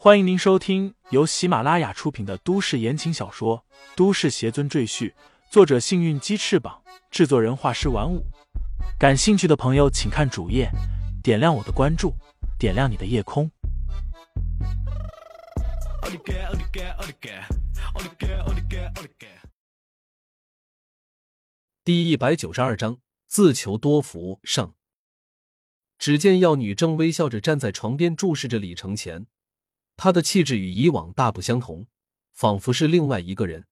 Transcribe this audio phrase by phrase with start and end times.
[0.00, 3.64] 欢迎您收听由喜马拉雅出品的都市言情小说
[3.96, 5.10] 《都市邪尊赘婿》，
[5.50, 8.24] 作者：幸运鸡翅膀，制作人：画师玩五。
[8.96, 10.70] 感兴趣的朋友，请看主页，
[11.20, 12.14] 点亮我的关注，
[12.60, 13.50] 点亮你的夜空。
[21.82, 24.76] 第一百九十二章自求多福上。
[25.98, 29.26] 只见药女正微笑着站在床边，注视着李承前。
[29.98, 31.88] 她的气质与以往大不相同，
[32.30, 33.66] 仿佛是另外一个人。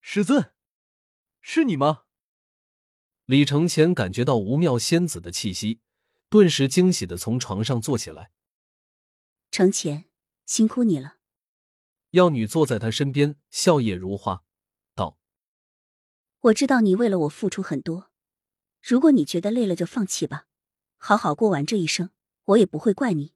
[0.00, 0.52] 师尊，
[1.40, 2.02] 是你吗？
[3.24, 5.80] 李承前感觉到吴妙仙子的气息，
[6.28, 8.32] 顿时惊喜的从床上坐起来。
[9.52, 10.06] 承前，
[10.44, 11.18] 辛苦你了。
[12.10, 14.42] 药女坐在他身边，笑靥如花，
[14.96, 15.18] 道
[16.50, 18.10] ：“我知道你为了我付出很多，
[18.82, 20.48] 如果你觉得累了，就放弃吧。”
[20.98, 22.10] 好好过完这一生，
[22.46, 23.35] 我也不会怪你。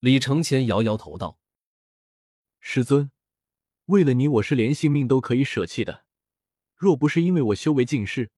[0.00, 1.38] 李承前摇摇头道
[2.58, 3.10] ：“师尊，
[3.84, 6.04] 为了你，我是连性命都可以舍弃的。
[6.74, 8.30] 若不是因为我修为尽失，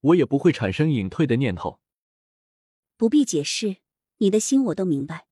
[0.00, 1.80] 我也不会产生隐退的念头。”
[2.98, 3.76] 不必解释，
[4.16, 5.28] 你的心我都明白。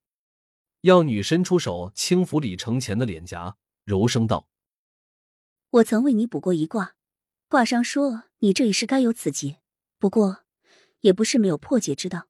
[0.83, 4.49] 药女伸出手轻抚李承前的脸颊，柔声道
[5.71, 6.95] ：“我曾为你卜过一卦，
[7.49, 9.61] 卦上说你这一世该有此劫。
[9.99, 10.45] 不过……”
[11.01, 12.27] 也不是没有破解之道。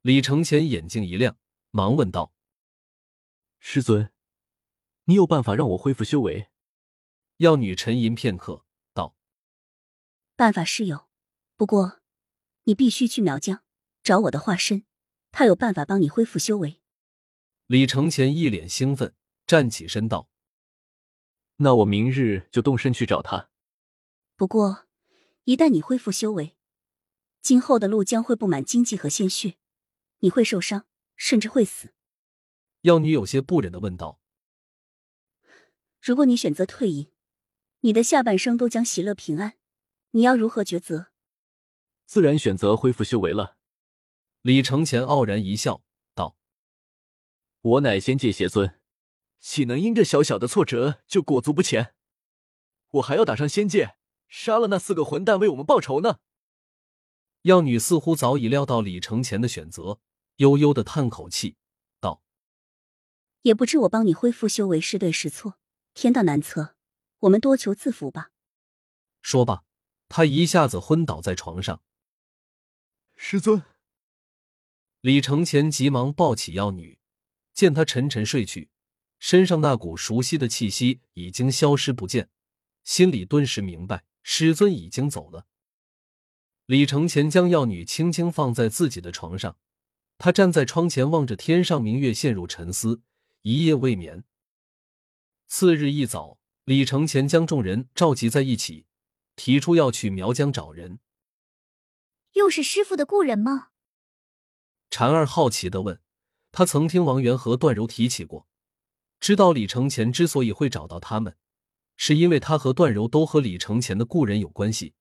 [0.00, 1.36] 李承前眼睛一亮，
[1.72, 2.32] 忙问道
[3.64, 4.10] ：“师尊，
[5.04, 6.48] 你有办法让我恢复修为？”
[7.38, 9.16] 药女沉吟片刻，道
[10.34, 11.08] ：“办法是有，
[11.56, 12.00] 不过
[12.64, 13.62] 你必须去苗疆
[14.02, 14.84] 找我的化身，
[15.30, 16.82] 他有办法帮你恢复修为。”
[17.66, 19.14] 李承前一脸兴奋，
[19.46, 20.28] 站起身道
[21.58, 23.48] ：“那我明日就动身去找他。
[24.34, 24.88] 不过，
[25.44, 26.56] 一旦你恢复修为……”
[27.40, 29.56] 今后的路将会布满荆棘和鲜血，
[30.18, 31.94] 你会受伤，甚至会死。
[32.82, 34.20] 药女有些不忍的问道
[36.02, 37.12] ：“如果你选择退隐，
[37.80, 39.54] 你的下半生都将喜乐平安，
[40.10, 41.08] 你要如何抉择？”
[42.06, 43.56] 自然选择恢复修为了。
[44.42, 45.82] 李承前傲然一笑，
[46.14, 46.36] 道
[47.62, 48.80] ：“我乃仙界邪尊，
[49.38, 51.94] 岂能因这小小的挫折就裹足不前？
[52.90, 53.94] 我还要打上仙界，
[54.26, 56.18] 杀了那四个混蛋，为我们报仇呢。”
[57.42, 60.00] 药女似乎早已料到李承前的选择，
[60.36, 61.56] 悠悠的叹口气，道
[63.42, 65.58] ：“也不知我帮你恢复修为是对是错，
[65.94, 66.74] 天道难测，
[67.20, 68.30] 我们多求自福吧。”
[69.22, 69.64] 说罢，
[70.08, 71.82] 他一下子昏倒在床上。
[73.16, 73.62] 师尊，
[75.00, 76.98] 李承前急忙抱起药女，
[77.52, 78.70] 见她沉沉睡去，
[79.18, 82.30] 身上那股熟悉的气息已经消失不见，
[82.82, 85.46] 心里顿时明白，师尊已经走了。
[86.66, 89.56] 李承前将药女轻轻放在自己的床上，
[90.18, 93.02] 他站在窗前望着天上明月，陷入沉思，
[93.42, 94.24] 一夜未眠。
[95.48, 98.86] 次日一早，李承前将众人召集在一起，
[99.34, 101.00] 提出要去苗疆找人。
[102.34, 103.70] 又是师傅的故人吗？
[104.90, 106.00] 婵儿好奇的问。
[106.52, 108.46] 他曾听王源和段柔提起过，
[109.18, 111.36] 知道李承前之所以会找到他们，
[111.96, 114.94] 是因为他和段柔都和李承前的故人有关系。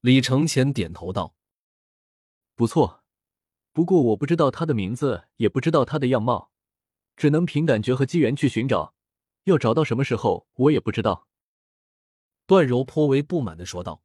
[0.00, 1.34] 李承前点头道
[2.54, 3.02] ：“不错，
[3.72, 6.52] 不过我不知道他的名字，也不知道他的样貌，
[7.18, 8.94] 只能凭感觉和机缘去寻找。
[9.44, 11.26] 要找到什么时候，我也不知道。”
[12.46, 14.02] 段柔颇为不满的说道：“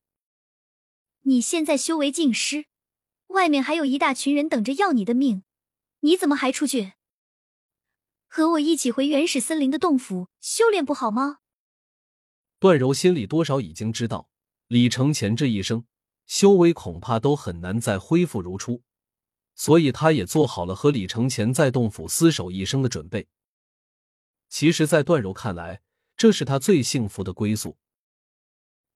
[1.23, 2.65] 你现在修为尽失，
[3.27, 5.43] 外面还有一大群人等着要你的命，
[6.01, 6.93] 你怎么还出去？
[8.27, 11.37] 和我一起回原始森林的洞府修炼不好吗？”
[12.59, 14.29] 段柔心里多少已经知道。
[14.67, 15.85] 李承前这一生
[16.25, 18.81] 修为恐怕都很难再恢复如初，
[19.55, 23.27] 所以他也做好了和李承前在洞府厮守一生的准备。
[24.49, 25.81] 其实，在段柔看来，
[26.15, 27.77] 这是他最幸福的归宿。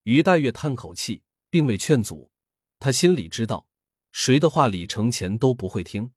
[0.04, 2.32] 于黛月叹口气，并未劝阻，
[2.80, 3.68] 他心里知道，
[4.12, 6.12] 谁的话李承前都不会听。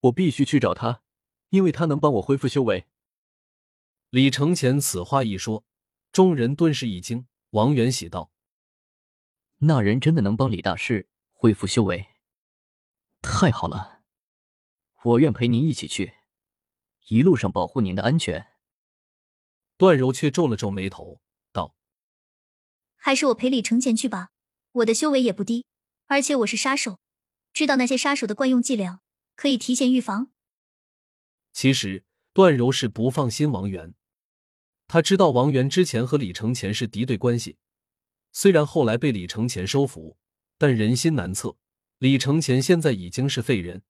[0.00, 1.02] 我必须去找他，
[1.48, 2.86] 因为他能帮我恢复修为。
[4.10, 5.64] 李承前此话一说，
[6.12, 7.26] 众人顿时一惊。
[7.50, 8.30] 王元喜道
[9.58, 12.09] ：“那人真的能帮李大师恢复修为？
[13.22, 14.02] 太好了，
[15.04, 16.14] 我愿陪您一起去，
[17.08, 18.48] 一路上保护您的安全。”
[19.78, 21.20] 段柔却皱了皱眉头，
[21.52, 21.74] 道
[22.96, 24.30] ：“还是我陪李承前去吧。
[24.72, 25.64] 我的修为也不低，
[26.06, 26.98] 而且我是杀手，
[27.52, 29.00] 知道那些杀手的惯用伎俩，
[29.36, 30.30] 可以提前预防。”
[31.52, 33.94] 其实段柔是不放心王源。
[34.86, 37.56] 他知道王源之前和李承前是敌对关系，
[38.32, 40.18] 虽然后来被李承前收服，
[40.58, 41.56] 但人心难测。
[42.00, 43.82] 李承前现在已经是废人，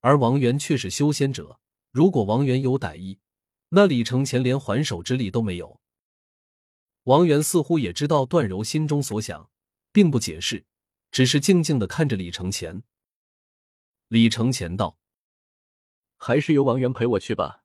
[0.00, 1.60] 而王源却是修仙者，
[1.92, 3.20] 如果王源有歹意，
[3.68, 5.80] 那李承前连还手之力都没有。
[7.04, 9.48] 王源似乎也知道段柔心中所想，
[9.92, 10.66] 并不解释，
[11.12, 12.82] 只是静静的看着李承前。
[14.08, 14.98] 李承前道
[16.18, 17.62] ：“还是由王源陪我去吧，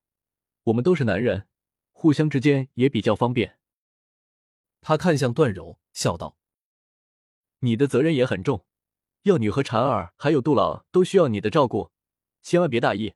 [0.66, 1.48] 我们都是男人，
[1.92, 3.58] 互相之间也比较方便。”
[4.80, 6.38] 他看向段柔，笑道
[7.62, 8.64] ：“你的责任也很重，
[9.24, 11.92] 药女和婵儿还有杜老都需要你的照顾，
[12.42, 13.14] 千万别大意。”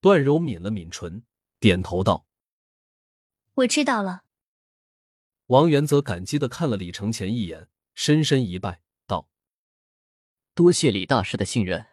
[0.00, 1.24] 段柔抿了抿唇，
[1.60, 2.26] 点头道
[3.54, 4.24] ：“我知道了。”
[5.46, 9.28] 王源则感激的看了李承前一眼，深深一拜，道
[10.54, 11.86] ：“多谢李大师的信任。”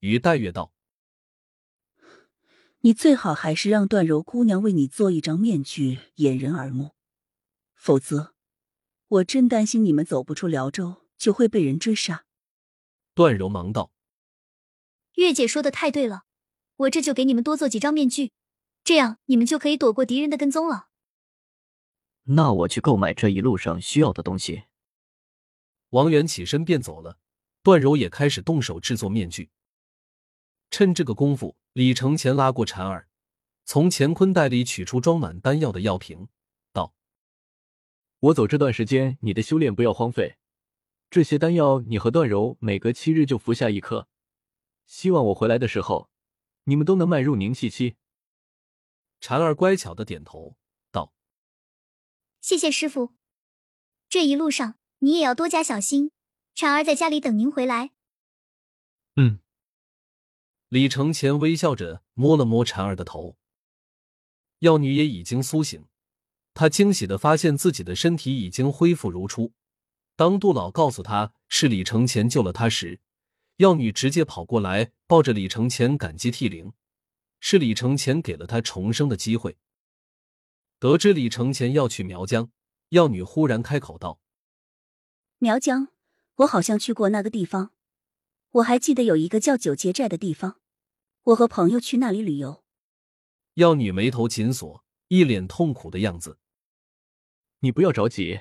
[0.00, 0.72] 于黛月道
[2.82, 6.92] ：“你最好还是让段柔姑娘为你做一张面具，掩人耳目，
[7.74, 8.34] 否则
[9.08, 12.24] 我真担心你们走不出辽州，就会被人追杀。”
[13.14, 13.92] 段柔忙道
[15.16, 16.24] ：“月姐说的太对了。”
[16.78, 18.30] 我这就给你们多做几张面具，
[18.84, 20.90] 这样你们就可以躲过敌人的跟踪了。
[22.22, 24.66] 那我去购买这一路上需要的东西。
[25.88, 27.18] 王源起身便走了，
[27.64, 29.50] 段柔也开始动手制作面具。
[30.70, 33.08] 趁这个功夫，李承前拉过婵儿，
[33.64, 36.28] 从乾坤袋里取出装满丹药的药瓶，
[36.72, 36.94] 道
[38.20, 40.36] ：“我走这段时间，你的修炼不要荒废。
[41.10, 44.08] 这些丹药，你和段柔每隔七日就服下一颗。
[44.86, 46.08] 希望我回来的时候。”
[46.68, 47.96] 你们都能迈入凝气期。
[49.22, 50.54] 婵儿乖巧的点头
[50.92, 51.14] 道
[52.42, 53.14] ：“谢谢师傅，
[54.06, 56.12] 这一路上你也要多加小心。
[56.54, 57.92] 婵儿在家里等您回来。”
[59.16, 59.40] 嗯。
[60.68, 63.38] 李承前微笑着摸了摸婵儿的头。
[64.58, 65.86] 药女也已经苏醒，
[66.52, 69.54] 她惊喜的发现自己的身体已经恢复如初。
[70.18, 72.98] 当杜老告诉他是李承前救了他时，
[73.58, 76.72] 药女直接跑过来，抱着李承前感激涕零，
[77.38, 79.58] 是李承前给了他重生的机会。
[80.80, 82.50] 得知李承前要去苗疆，
[82.88, 84.18] 药女忽然开口道
[85.38, 85.90] ：“苗疆，
[86.38, 87.70] 我好像去过那个地方，
[88.50, 90.58] 我还记得有一个叫九节寨的地方，
[91.22, 92.64] 我和朋友去那里旅游。”
[93.54, 96.40] 药女眉头紧锁，一脸痛苦的样子。
[97.60, 98.40] 你不要着急，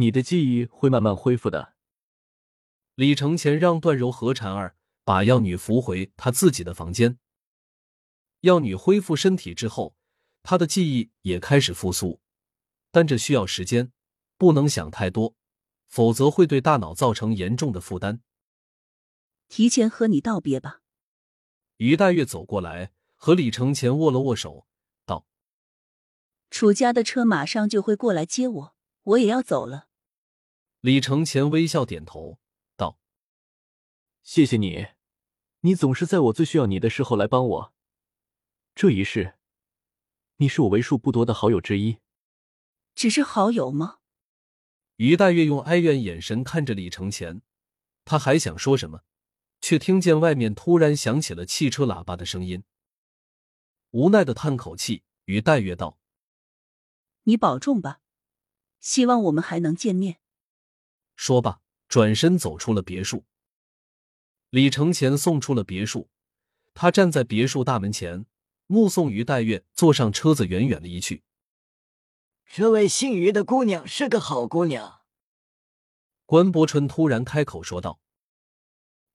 [0.00, 1.74] 你的记忆会慢慢恢复的。
[2.94, 4.74] 李承前让段柔和婵儿
[5.04, 7.18] 把药女扶回他自己的房间。
[8.40, 9.94] 药女恢复身体之后，
[10.42, 12.18] 她的记忆也开始复苏，
[12.90, 13.92] 但这需要时间，
[14.38, 15.34] 不能想太多，
[15.86, 18.22] 否则会对大脑造成严重的负担。
[19.48, 20.80] 提前和你道别吧。
[21.76, 24.66] 于黛月走过来，和李承前握了握手，
[25.04, 25.26] 道
[26.48, 29.88] ：“楚家的车马上就会过来接我，我也要走了。”
[30.80, 32.38] 李承前微笑点头
[32.74, 32.98] 道。
[34.22, 34.86] 谢谢你，
[35.60, 37.74] 你总是在我最需要你的时候来帮我。
[38.74, 39.34] 这一世，
[40.36, 41.98] 你是我为数不多的好友之一。
[42.94, 43.98] 只是好友吗？
[44.96, 47.42] 于黛月用哀怨眼神看着李承前，
[48.06, 49.02] 他还想说什么，
[49.60, 52.64] 却听见外面突然响起了汽车喇叭的声音。
[53.90, 55.98] 无奈的叹口气，于黛月道
[57.24, 58.00] ：“你保重吧，
[58.80, 60.20] 希望我们还能见面。”
[61.20, 63.26] 说罢，转身走出了别墅。
[64.48, 66.08] 李承前送出了别墅，
[66.72, 68.24] 他站在别墅大门前，
[68.66, 71.22] 目送于黛月坐上车子远远离去。
[72.46, 75.02] 这位姓于的姑娘是个好姑娘。
[76.24, 78.00] 关伯春突然开口说道：“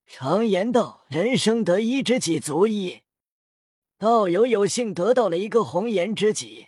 [0.06, 3.02] 常言道，人生得一知己足矣。
[3.98, 6.68] 道友有幸得到了一个红颜知己，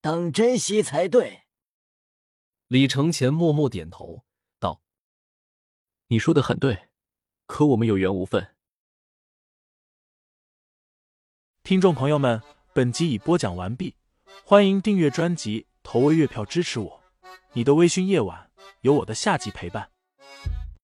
[0.00, 1.42] 当珍惜才对。”
[2.68, 4.24] 李承前默默点头道
[6.12, 6.88] ：“你说的很对。”
[7.48, 8.54] 可我们有缘无分。
[11.62, 12.42] 听众朋友们，
[12.74, 13.96] 本集已播讲完毕，
[14.44, 17.02] 欢迎订阅专辑，投喂月票支持我。
[17.54, 18.50] 你的微醺夜晚，
[18.82, 19.91] 有我的下集陪伴。